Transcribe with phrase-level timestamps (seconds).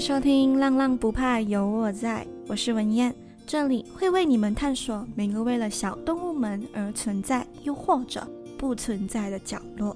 [0.00, 3.14] 收听《浪浪不怕有我在》，我是文燕，
[3.46, 8.26] 这里会为你们探索每个为了小动物们而存在，又或者
[8.56, 9.94] 不存在的角落。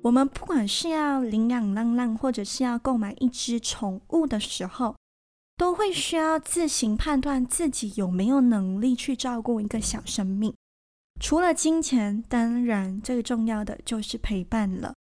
[0.00, 4.94] 我们不管是要领养浪浪，或者是要购买一只宠物的时候，
[5.56, 10.54] 都会需要自行判断自己有没有能力去照顾一个小生命。
[11.18, 14.94] 除了金钱，当然最重要的就是陪伴了。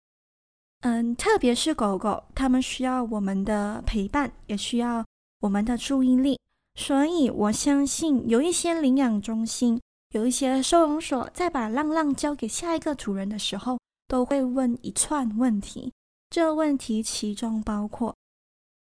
[0.84, 5.02] 嗯，特别是狗狗，它们需要我们的陪伴，也需要
[5.40, 6.38] 我们的注意力。
[6.74, 15.90] 所以我相信，有一些领养中心，有一些收容所，在把浪浪交给下一个主人的时候，都会问一串问题。
[16.28, 18.14] 这问题其中包括：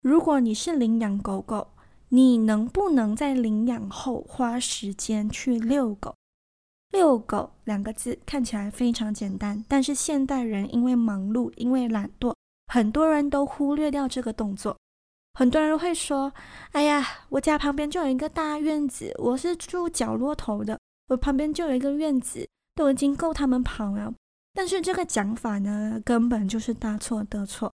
[0.00, 1.68] 如果你是领养狗狗，
[2.08, 6.14] 你能不能在领养后花时间去遛狗？
[6.94, 12.32] 遛狗两个字看起来非常简单，但是现代人因为忙碌，因为懒惰，
[12.68, 14.76] 很多人都忽略掉这个动作。
[15.36, 16.32] 很多人会说
[16.70, 20.78] ：“哎呀，我家旁边就有一个大院子，我是住角落头的，
[21.08, 24.14] 我旁边就有一个院子，都已经够他们跑了。”
[24.54, 27.72] 但是这个讲法呢，根本就是大错特错。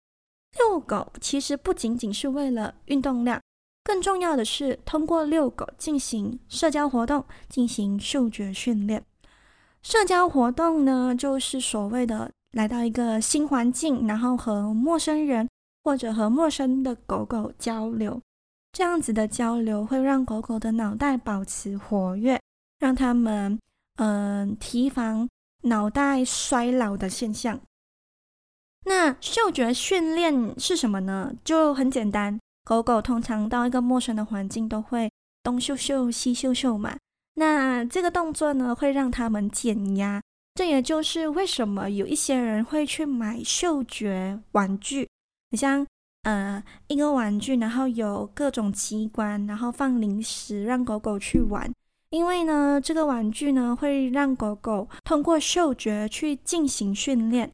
[0.59, 3.41] 遛狗其实不仅仅是为了运动量。
[3.87, 9.05] 更重要的是，通过遛狗进行社交活动，进行嗅觉训练。
[9.81, 15.49] 社交活动呢，就是所谓的来到一个新环境，然后和陌生人
[15.85, 18.21] 或者和陌生的狗狗交流。
[18.73, 22.41] 这样子的交流会让狗狗的脑袋保持活跃，
[22.81, 23.57] 让他们
[23.99, 25.29] 嗯、提防
[25.63, 27.61] 脑袋衰老的现象。
[28.85, 31.33] 那嗅觉训练是什么呢？
[31.45, 32.41] 就很简单。
[32.67, 35.09] 狗狗通常到一个陌生的环境都会
[35.45, 36.99] 东嗅嗅西嗅嗅嘛，
[37.35, 40.21] 那这个动作呢会让他们减压，
[40.53, 45.09] 这也就是为什么有一些人会去买嗅觉玩具，
[45.51, 45.87] 你像
[46.25, 51.73] 呃一个玩具，然后有各种机关，然后放零食让狗狗去玩，
[52.11, 57.49] 因为呢这个玩具呢会让狗狗通过嗅觉去进行训练，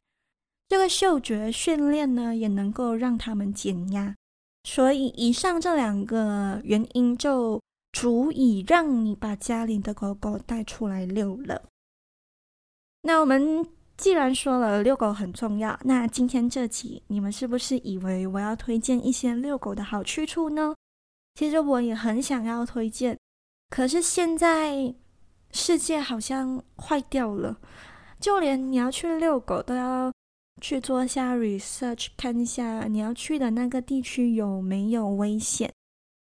[0.67, 4.15] 这个嗅觉训练呢也能够让他们减压。
[4.63, 11.61] 所以，以上这两个原因就足以让你把家里的狗狗带出来遛了。
[13.01, 20.73] 那我们既然说了遛狗很重要，那今天这集你们是不是以为我要推荐一些遛狗的好去处呢？
[21.35, 23.17] 其实我也很想要推荐，
[23.69, 24.95] 可是现在
[25.51, 27.57] 世界好像坏掉了，
[28.19, 30.11] 就连你要去遛狗都要。
[30.63, 35.69] 去做一下 research，看一下你要去的那个地区有没有危险，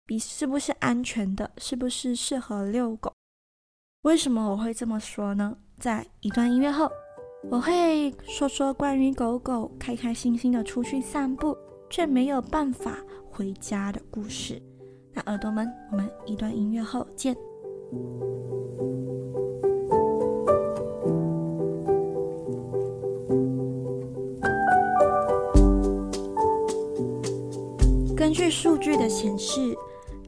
[0.05, 3.11] 比是不是安全的，是不是适合遛狗？
[4.03, 5.57] 为什么我会这么说呢？
[5.79, 6.87] 在一段音乐后，
[7.51, 11.57] 我会说说关于狗狗开开心心的出去散步，
[11.89, 12.99] 却没有办法
[13.31, 14.61] 回家的故事。
[15.15, 17.35] 那耳朵们，我们一段音乐后见。
[28.17, 29.77] 根据数据的显示，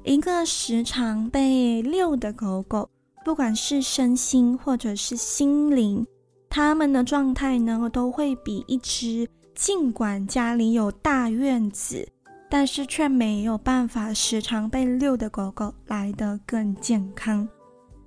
[0.05, 2.91] 一个时常被遛的狗狗，
[3.25, 6.07] 不管是身心或者是心灵，
[6.51, 12.07] 它们的状态呢，都会比一只尽管家里有大院子，
[12.51, 17.49] 但是却没有办法时常被遛的狗狗来得更健康。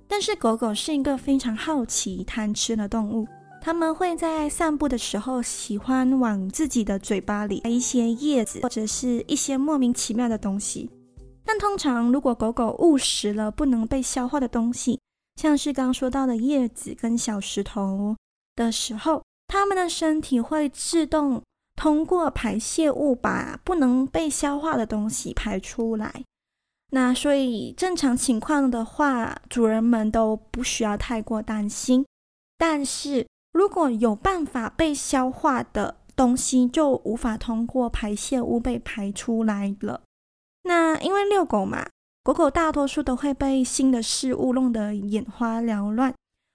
[0.06, 3.26] 但是狗狗是一个非常好奇、贪吃的动物。
[3.64, 10.90] 他们会在散步的时候喜欢往自己的嘴巴里塞一些叶子或者是一些莫名其妙的东西。
[11.44, 14.98] 但通常，如果狗狗误食了不能被消化的东西，
[15.36, 18.16] 像是刚说到的叶子跟小石头
[18.56, 21.40] 的时候，它们的身体会自动
[21.76, 26.24] 通过排泄物把不能被消化的东西排出来。
[26.90, 32.04] 那所以正常情况的话，主人们都不需要太过担心。
[32.58, 40.02] 但是，如果有办法被消化的东西，就无法通过排泄物被排出来了。
[40.64, 41.86] 那因为遛狗嘛，
[42.22, 46.14] 狗狗大多数都会被新的事物弄得眼花缭乱。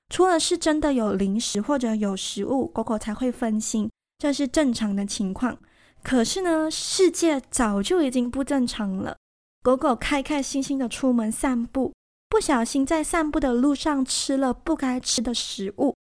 [0.09, 5.57] 除了是真的有零食或者有食物，狗狗才会分心，这是正常的情况。
[6.01, 9.17] 可是呢，世界早就已经不正常了。
[9.61, 11.93] 狗狗开开心心的出门散步，
[12.29, 15.93] 不小心在散步的路上吃了不该吃的食物。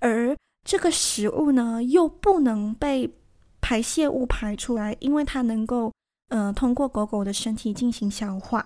[0.00, 3.14] 而这个食物呢，又不能被
[3.60, 5.92] 排泄物排出来，因为它能够，
[6.28, 8.64] 呃，通过狗狗的身体进行消化。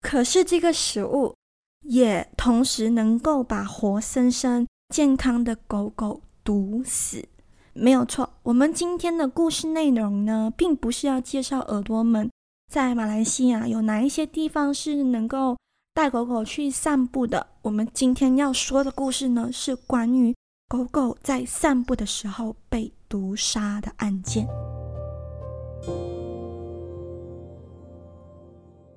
[0.00, 1.34] 可是这个食物
[1.82, 7.26] 也同时能够把活生生健康的狗狗毒死。
[7.72, 12.30] 没有错，我们今天的故事内容呢，并不是要介绍耳朵们
[12.70, 15.56] 在马来西亚有哪一些地方是能够
[15.94, 17.46] 带狗狗去散步的。
[17.62, 20.34] 我们今天要说的故事呢，是关于
[20.68, 24.44] 狗狗在散步的时候被毒杀的案件。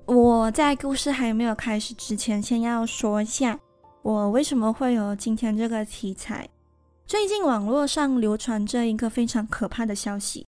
[0.06, 3.56] 我在故事还没有开始之前，先要说一下
[4.02, 6.48] 我为什么会有今天这个题材。
[7.06, 10.44] 最近网络上流传着一个非常可怕的消息，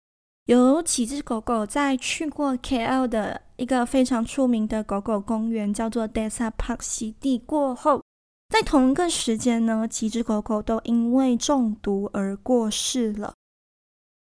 [0.46, 8.02] 有几只狗狗在去过 KL 的一个非常出名的狗狗公园，叫做 Desa Park 洗地过后，
[8.48, 13.34] 在同一个时间呢，几只狗狗都因为中毒而过世了。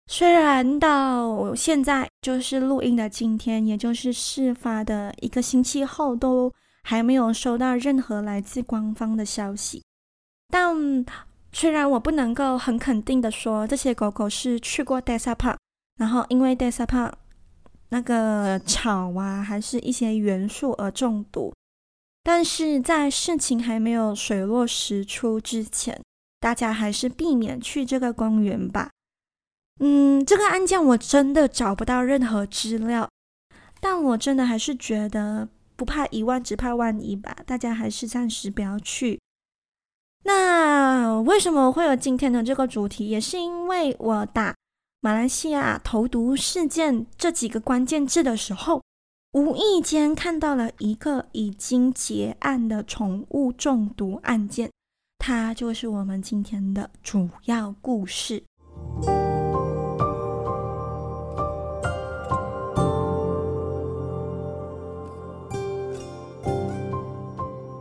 [0.08, 6.52] 虽然到现在就是录音的今天，也就是事发的一个星期后，都
[6.84, 9.84] 还没有收到任何来自官方的消息，
[10.50, 11.06] 但。
[11.52, 15.56] 虽然我不能够很肯定的说这些狗狗是去过 Desa Park，
[16.00, 17.14] 然后因为 Desa p a
[17.90, 21.54] 那个草啊，还是一些元素而中毒，
[22.24, 26.02] 但是在事情还没有水落石出之前，
[26.40, 28.90] 大家还是避免去这个公园吧。
[29.80, 33.10] 嗯，这个案件我真的找不到任何资料，
[33.82, 37.36] 但我真的还是觉得不怕一万，只怕万一吧。
[37.46, 39.20] 大家还是暂时不要去。
[40.26, 43.08] 那为什么会有今天的这个主题？
[43.08, 44.54] 也是因为我打
[45.02, 48.84] 马来西亚投毒事件这几个关键字的时候，
[49.32, 54.70] 无意间看到了一个已经结案的宠物中毒案件，
[55.18, 58.44] 它就是我们今天的主要故事。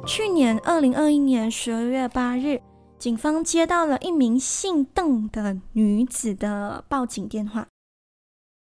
[0.06, 2.62] 去年二零二一年十二月八日，
[2.98, 7.68] 警方接到了一名姓邓的女子的报警电话。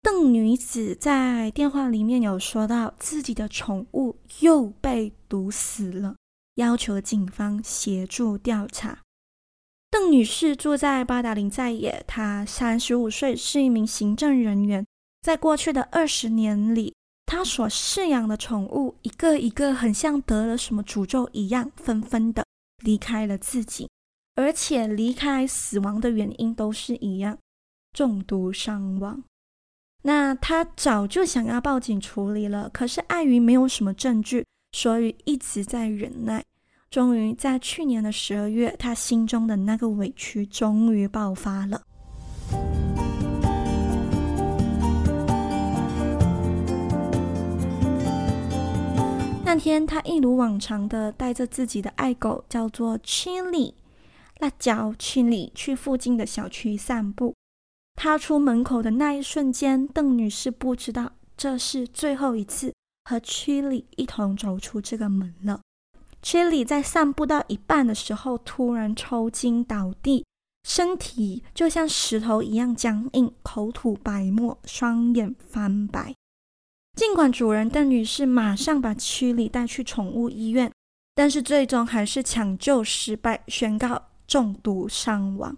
[0.00, 6.14] 邓女子在电话里面有说到自己的宠物又被毒死了，
[6.54, 9.00] 要求警方协助调查。
[9.90, 14.86] 邓女士住在八达岭在野，她三十五岁，是一名行政人员，
[15.20, 16.94] 在过去的二十年里。
[17.26, 22.44] 她所饲养的宠物一个一个很像得了什么诅咒一样，纷纷的
[22.84, 23.87] 离开了自己，
[24.38, 27.36] 而且离开死亡的原因都是一样，
[27.92, 29.24] 中毒伤亡。
[30.02, 36.44] 那他早就想要报警处理了，可是碍于没有什么证据，所以一直在忍耐。
[36.88, 41.82] 终于在去年的十二月，他心中的那个委屈终于爆发了。
[49.44, 53.74] 那天，他一如往常的带着自己的爱狗，叫做 Chili
[54.38, 57.34] 辣椒 Chili 去附近的小区散步。
[57.96, 62.72] 踏出门口的那一瞬间，邓女士不知道这是最后一次
[63.04, 65.60] 和 Chili 一同走出这个门了。
[66.22, 70.24] Chili 在散步到一半的时候，突然抽筋倒地，
[70.62, 76.14] 身体就像石头一样僵硬，口吐白沫，双眼翻白。
[76.96, 80.72] 尽管主人邓女士马上把区里带去宠物医院，
[81.14, 85.56] 但是最终还是抢救失败，宣告中毒伤亡。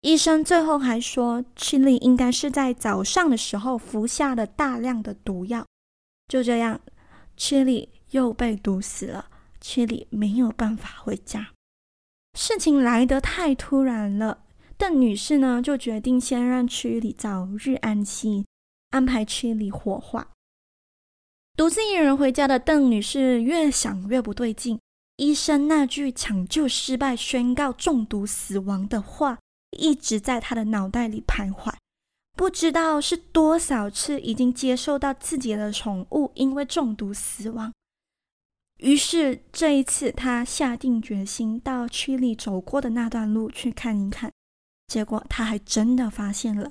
[0.00, 5.66] 医生最后还说，曲里应该是在早上的时候服下了大量的毒药。
[6.28, 6.80] 就这样，
[7.36, 9.26] 曲里又被毒死了。
[9.60, 11.50] 曲里没有办法回家。
[12.38, 14.44] 事情来得太突然了，
[14.76, 18.44] 邓女士呢就决定先让曲里早日安息，
[18.90, 20.28] 安排曲里火化。
[21.56, 24.78] 独自一人回家的邓女士越想越不对劲，
[25.16, 29.38] 医生那句抢救失败、宣告中毒死亡的话
[29.70, 31.72] 一直在他的脑袋里徘徊。
[32.36, 37.72] 不知道是多少次已经接受到自己的宠物因为中毒死亡，
[38.76, 44.30] 于是这一次他下定决心到区里走过的那段路去看一看。
[44.86, 46.70] 结果他还真的发现了。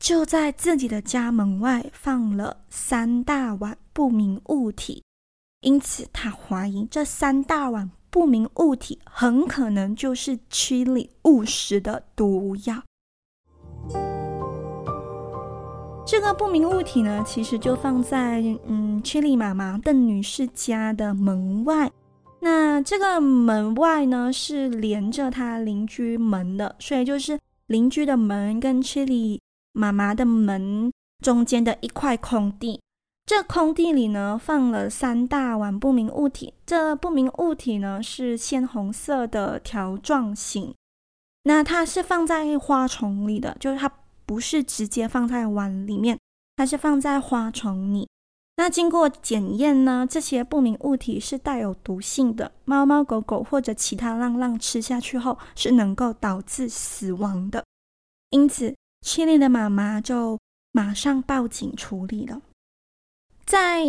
[0.00, 5.02] 就在自己的家门外放了三大碗不明物体，
[5.64, 12.82] 因此他怀疑这三大碗不明物体很可能就是曲里误食的毒药。
[16.06, 21.90] 这个不明物体呢，其实就放在嗯曲里妈妈邓女士家的门外。
[22.40, 29.40] 那这个门外呢，是连着她邻居门的，所以就是邻居的门跟曲里。
[29.76, 32.80] 妈妈的门中间的一块空地，
[33.26, 36.52] 这空地里呢，放了三大碗不明物体。
[36.66, 40.74] 这不明物体呢，是鲜红色的条状形。
[41.44, 43.90] 那它是放在花丛里的，就是它
[44.26, 46.18] 不是直接放在碗里面，
[46.56, 48.08] 它是放在花丛里。
[48.56, 57.64] 那经过检验呢，这些不明物体是带有毒性的，猫猫狗狗或者其他浪浪吃下去后是能够导致死亡的。
[58.30, 60.38] 因此，Chilli 的妈妈就
[60.72, 62.40] 马上报警处理了。
[63.54, 63.84] 在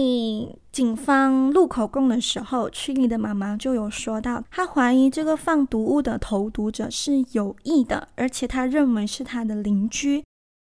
[0.72, 10.24] 警方录口供的时候崔丽的妈妈就有说到，她怀疑这个放毒物的投毒者是有意的，而且她认为是她的邻居。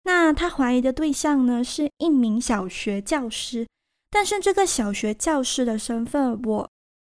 [0.05, 3.67] 那她怀疑的对象呢，是一名小学教师，
[4.09, 6.69] 但是这个小学教师的身份，我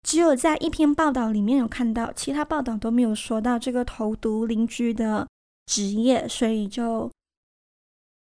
[0.06, 5.26] 只有在一篇报道里面有看到，其他报道都没有说到这个投毒邻居的
[5.66, 7.10] 职业，所以就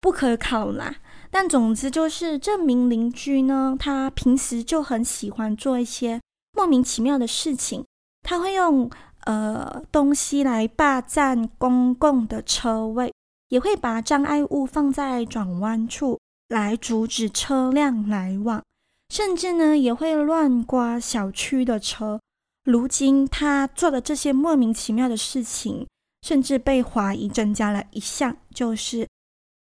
[0.01, 0.95] 不可考啦。
[1.29, 6.19] 但总之就是这名邻居呢，他平时就很喜欢做一些
[6.51, 7.85] 莫名其妙的事情。
[8.21, 8.91] 他会用
[9.23, 13.13] 呃东西来霸占公共的车位，
[13.47, 18.61] 也会把障碍物放在转弯处来阻止车辆来往，
[19.07, 22.19] 甚至呢也会乱刮小区的车。
[22.65, 25.87] 如今他做的这些莫名其妙的事情，
[26.21, 29.07] 甚至被怀疑增加了一项，就是。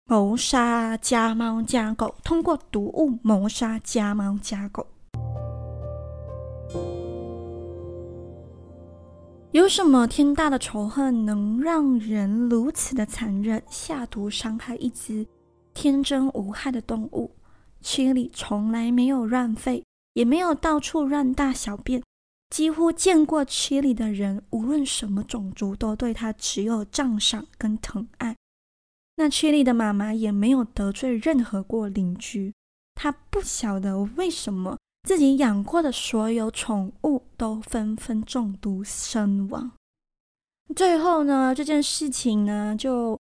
[0.09, 4.87] 谋杀家猫家狗，通过毒物谋杀家猫家狗，
[9.51, 15.27] 有什么天大的仇恨能让人如此的残忍，下毒伤害一只
[15.75, 17.33] 天真无害的动物
[17.83, 19.83] ？Chilli 从来没有乱吠，
[20.13, 22.01] 也没有到处乱大小便，
[22.51, 28.36] 几乎见过 Chilli 的人，无论什么种族，都对他只有赞赏跟疼爱。
[29.19, 32.53] 那区里的妈妈也没有得罪任何过邻居，
[32.95, 39.73] 她不晓得为什么自己养过的所有宠物都纷纷中毒身亡。
[40.75, 43.19] 最后呢，这件事情呢，就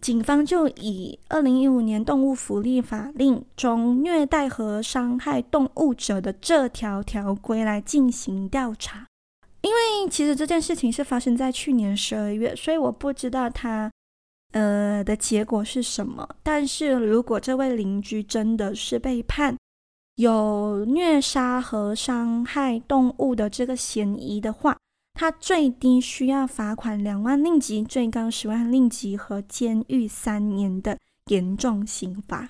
[0.00, 9.06] 警方就以二零一五年动物福利法令中虐待和伤害动物者的这条条规来进行调查。
[9.60, 13.90] 因为其实这件事情是发生在去年十二月，所以我不知道他。
[14.56, 16.26] 呃的结果是什么？
[16.42, 19.54] 但是如果这位邻居真的是被判
[20.14, 24.78] 有虐杀和伤害动物的这个嫌疑的话，
[25.12, 32.48] 他最低需要罚款两万令吉，最高十万令吉和监狱三年的严重刑罚。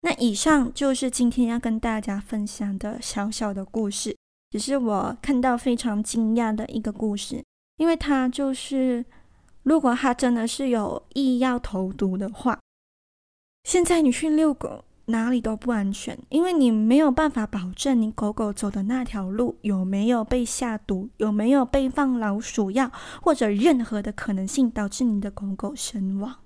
[0.00, 4.16] 那以上就是今天要跟大家分享的小小的故事，
[4.50, 7.44] 只是我看到非常惊讶的一个故事，
[7.76, 9.04] 因为它就是。
[9.62, 12.58] 如果他真的是有意要投毒的话，
[13.64, 22.90] 现在你去遛狗哪里都不安全，因为你没有办法保证你狗狗走的那条路有没有被下毒，有没有被放老鼠药，
[23.20, 26.38] 或者任何的可能性导致你的狗狗身亡。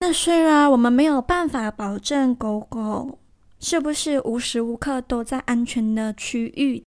[0.00, 3.20] 那虽然我们没有办法保证狗狗
[3.60, 6.84] 是不是无时无刻都在安全的区域。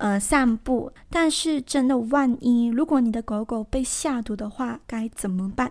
[0.00, 0.92] 呃，散步。
[1.10, 5.70] 但是真的，万一如果你的狗狗被下毒的话，该怎么办？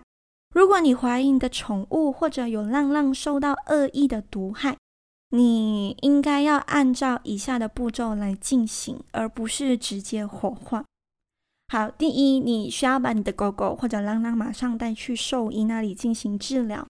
[0.53, 4.77] 如果你怀疑你的宠物或者有浪浪受到恶意的毒害，
[5.31, 10.86] 你应该要按照以下的步骤来进行，而不是直接火化。
[11.71, 16.86] 好，第一，你需要把你的狗狗或者浪浪马上带去兽医那里进行治疗。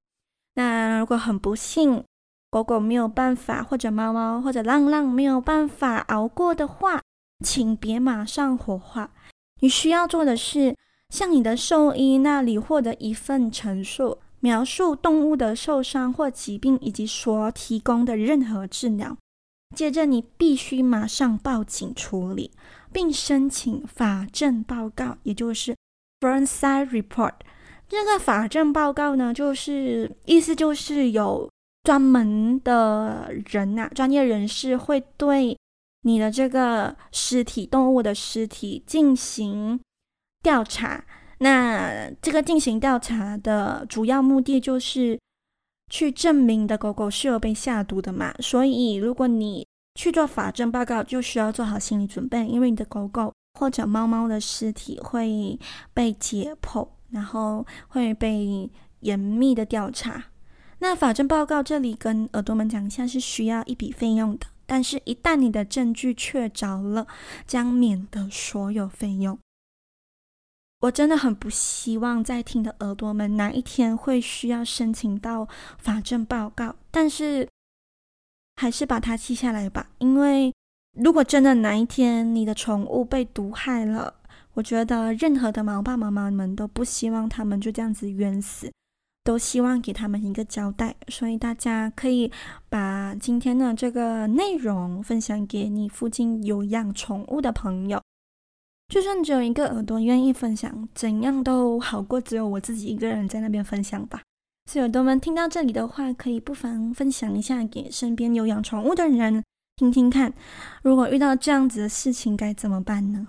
[0.55, 2.03] 那如果很不幸，
[2.49, 7.01] 狗狗没有办法，或者猫猫或者浪浪没有办法熬过的话，
[7.45, 9.11] 请别马上火化，
[9.61, 10.75] 你需要做的是
[11.09, 19.15] 向你的兽医那里获得一份陈述，描述动物的受伤或疾病以及所提供的任何治疗。
[19.75, 22.51] 接着，你必须马上报警处理，
[22.91, 25.75] 并申请法证报告，也就是
[26.19, 27.33] forensic report。
[27.87, 31.49] 这个法证报告呢，就是意思就是有
[31.83, 35.57] 专门的人呐、专业人士会对。
[36.01, 39.79] 你的这个尸体，动物的尸体进行
[40.41, 41.03] 调查，
[41.39, 45.19] 那这个进行调查的主要目的就是
[45.89, 48.33] 去证明你的狗狗是有被下毒的嘛。
[48.39, 55.59] 所以，如果你去做法证报告，就需要做好心理准备，因为你的狗狗或者猫猫的尸体会
[55.93, 58.69] 被解剖，然后会被
[59.01, 60.25] 严密的调查。
[60.79, 64.47] 那法证报告这里跟耳朵们讲一下，是需要一笔费用的。
[64.69, 67.07] 但是，一旦你的证据确凿了，
[67.47, 69.39] 将免得所有费用。
[70.81, 75.47] 我真的很不希望在听的耳朵们哪一天会需要申请到
[75.79, 77.49] 法证报告，但是
[78.57, 79.89] 还是把它记下来吧。
[79.97, 80.53] 因为
[80.97, 84.13] 如果真的哪一天你的宠物被毒害了，
[84.53, 88.71] 我觉得任何的毛爸毛妈们都不希望他们就这样子冤死，
[89.29, 90.95] 都希望给他们一个交代。
[91.07, 92.31] 所以大家可以
[92.67, 98.01] 把今天的这个内容分享给你附近有养宠物的朋友。
[98.87, 104.23] 就算只有一个耳朵愿意分享，怎样都好过只有我自己一个人在那边分享吧。
[104.65, 109.43] 所以耳朵们听到这里的话，可以不妨分享一下给身边有养宠物的人
[109.75, 110.33] 听听看。
[110.81, 113.27] 如果遇到这样子的事情，该怎么办呢？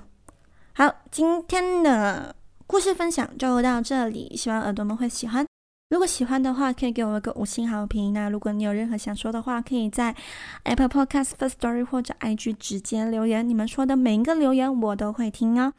[0.73, 2.35] 好，今天的
[2.67, 5.45] 故事分享就到这里，希望耳朵们会喜欢。
[5.91, 8.13] 如果喜欢的话，可以给我一个五星好评。
[8.13, 10.15] 那如果你有任何想说的话，可以在
[10.63, 13.47] Apple Podcast for Story 或者 IG 直接留言。
[13.47, 15.73] 你们说的每一个留言我都会听哦。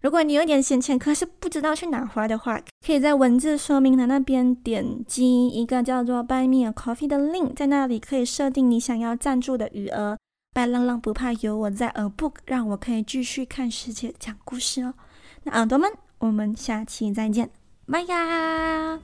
[0.00, 10.16] 如果你有点闲钱，可是不知道去哪花的话，可以在文字说明栏那边点击一个叫做 Buy Me a Coffee 的 link，在那里可以设定你想要赞助的余额。
[10.54, 14.94] 白浪浪不怕有我在，A book 让我可以继续看世界讲故事哦。
[15.42, 17.50] 那耳朵们，我们下期再见。
[17.88, 18.98] Bye, y'all.